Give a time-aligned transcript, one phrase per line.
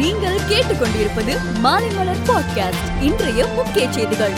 [0.00, 4.32] நீங்கள் கேட்டுக்கொண்டிருப்பது மாலைமலர் பாட்காஸ்ட் இன்றைய முக்கிய செய்திகள்.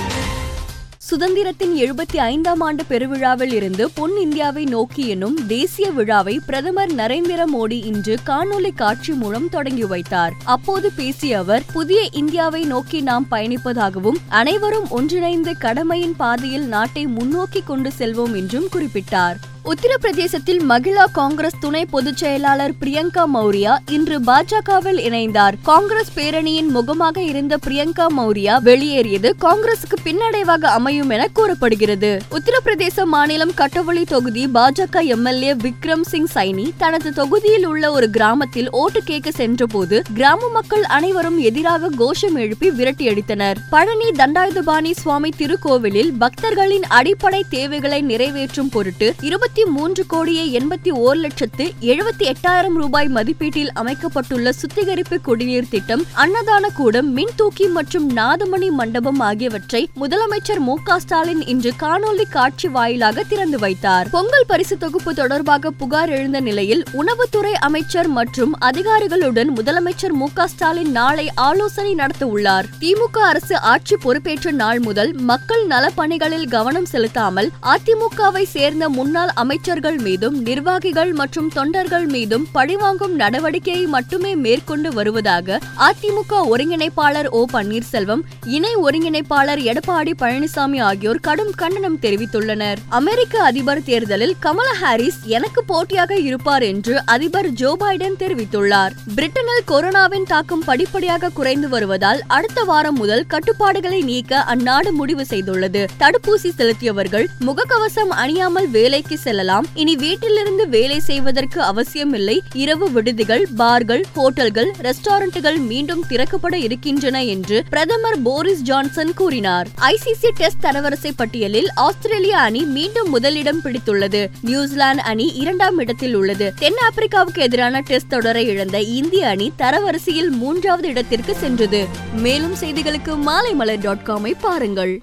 [1.10, 7.84] சுதந்திரத்தின் எழுபத்தி ஐந்தாம் ஆண்டு பெருவிழாவில் இருந்து பொன் இந்தியாவை நோக்கி எனும் தேசிய விழாவை பிரதமர் நரேந்திர மோடி
[7.84, 10.32] இன்று காணொலி காட்சி மூலம் தொடங்கி வைத்தார்.
[10.44, 17.90] அப்போது பேசிய அவர் புதிய இந்தியாவை நோக்கி நாம் பயணிப்பதாகவும் அனைவரும் ஒன்றிணைந்து கடமையின் பாதையில் நாட்டை முன்னோக்கி கொண்டு
[17.98, 19.34] செல்வோம் என்றும் குறிப்பிட்டார்.
[19.70, 25.54] உத்தரப்பிரதேசத்தில் மகிழா காங்கிரஸ் துணை பொதுச் செயலாளர் பிரியங்கா மௌரியா இன்று பாஜகவில் இணைந்தார்.
[25.62, 32.20] காங்கிரஸ் பேரணியின் முகமாக இருந்த பிரியங்கா மௌரியா வெளியேறியது காங்கிரசுக்கு பின்னடைவாக அமையும் என கூறப்படுகிறது.
[32.30, 39.02] உத்தரப்பிரதேச மாநிலம் கட்டவளி தொகுதி பாஜக எம்எல்ஏ விக்ரம் சிங் சைனி தனது தொகுதியில் உள்ள ஒரு கிராமத்தில் ஓட்டு
[39.02, 47.44] கேட்க சென்றபோது கிராம மக்கள் அனைவரும் எதிராக கோஷம் எழுப்பி விரட்டியடித்தனர் பழனி தண்டாயுதபாணி சுவாமி திருக்கோவிலில் பக்தர்களின் அடிப்படை
[47.48, 55.20] தேவைகளை நிறைவேற்றும் பொருட்டு இருபத்தி மூன்று கோடியே எண்பத்தி ஓர் லட்சத்து எழுபத்தி எட்டாயிரம் ரூபாய் மதிப்பீட்டில் அமைக்கப்பட்டுள்ள சுத்திகரிப்பு
[55.20, 62.22] குடிநீர் திட்டம் அன்னதான கூடம் மின் தூக்கி மற்றும் நாதமணி மண்டபம் ஆகியவற்றை முதலமைச்சர் மு ஸ்டாலின் இன்று காணொலி
[62.28, 64.08] காட்சி வாயிலாக திறந்து வைத்தார்.
[64.10, 70.90] பொங்கல் பரிசு தொகுப்பு தொடர்பாக புகார் எழுந்த நிலையில் உணவுத்துறை அமைச்சர் மற்றும் அதிகாரிகளுடன் முதலமைச்சர் மு க ஸ்டாலின்
[70.90, 78.42] நாளை ஆலோசனை நடத்த உள்ளார் திமுக அரசு ஆட்சி பொறுப்பேற்ற நாள் முதல் மக்கள் நலப்பணிகளில் கவனம் செலுத்தாமல் அதிமுகவை
[78.42, 87.28] சேர்ந்த முன்னாள் அமைச்சர்கள் மீதும் நிர்வாகிகள் மற்றும் தொண்டர்கள் மீதும் பழிவாங்கும் நடவடிக்கையை மட்டுமே மேற்கொண்டு வருவதாக அதிமுக ஒருங்கிணைப்பாளர்
[87.30, 88.22] ஓ பன்னீர்செல்வம்
[88.56, 92.78] இணை ஒருங்கிணைப்பாளர் எடப்பாடி பழனிசாமி ஆகியோர் கடும் கண்டனம் தெரிவித்துள்ளனர்.
[92.98, 98.94] அமெரிக்க அதிபர் தேர்தலில் கமலா ஹாரிஸ் எனக்கு போட்டியாக இருப்பார் என்று அதிபர் ஜோ பைடன் தெரிவித்துள்ளார்.
[99.16, 105.84] பிரிட்டனில் கொரோனாவின் தாக்கம் படிப்படியாக குறைந்து வருவதால் அடுத்த வாரம் முதல் கட்டுப்பாடுகளை நீக்க அந்நாடு முடிவு செய்துள்ளது.
[106.02, 109.66] தடுப்பூசி செலுத்தியவர்கள் முகக்கவசம் அணியாமல் வேலைக்கு செல்லலாம்.
[109.74, 112.42] இனி வீட்டிலிருந்து வேலை செய்வதற்கு அவசியமில்லை.
[112.54, 119.68] இரவு விடுதிகள் பார்கள் ஹோட்டல்கள் ரெஸ்டாரண்ட்டுகள் மீண்டும் திறக்கப்பட இருக்கின்றன என்று பிரதமர் போரிஸ் ஜான்சன் கூறினார்.
[119.80, 124.26] ஐசிசி டெஸ்ட் தரவரிசை பட்டியலில் ஆஸ்திரேலிய அணி மீண்டும் முதலிடம் பிடித்துள்ளது.
[124.42, 126.52] நியூசிலாந்து அணி இரண்டாம் இடத்தில் உள்ளது.
[126.58, 131.86] தென் ஆப்பிரிக்காவுக்கு எதிரான டெஸ்ட் தொடரை இழந்த இந்திய அணி தரவரிசையில் மூன்றாவது இடத்திற்கு சென்றது.
[132.14, 135.02] மேலும் செய்திகளுக்கு மாலைமலர் டாட் காமை பாருங்கள்.